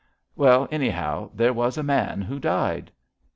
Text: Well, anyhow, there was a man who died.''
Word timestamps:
Well, 0.35 0.67
anyhow, 0.71 1.29
there 1.35 1.53
was 1.53 1.77
a 1.77 1.83
man 1.83 2.23
who 2.23 2.39
died.'' 2.39 2.89